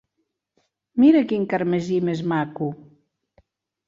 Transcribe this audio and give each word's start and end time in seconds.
Mira 1.03 1.19
quin 1.31 1.45
carmesí 1.51 1.99
més 2.07 2.23
maco! 2.31 2.71